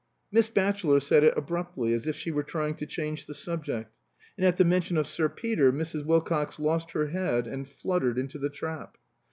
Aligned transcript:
Miss 0.31 0.49
Batchelor 0.49 0.99
said 0.99 1.23
it 1.23 1.37
abruptly, 1.37 1.93
as 1.93 2.07
if 2.07 2.15
she 2.15 2.31
were 2.31 2.41
trying 2.41 2.73
to 2.77 2.87
change 2.87 3.27
the 3.27 3.35
subject. 3.35 3.93
And 4.35 4.43
at 4.43 4.57
the 4.57 4.65
mention 4.65 4.97
of 4.97 5.05
Sir 5.05 5.29
Peter 5.29 5.71
Mrs. 5.71 6.03
Wilcox 6.05 6.57
lost 6.57 6.89
her 6.93 7.09
head 7.09 7.45
and 7.45 7.69
fluttered 7.69 8.17
into 8.17 8.39
the 8.39 8.49
trap. 8.49 8.97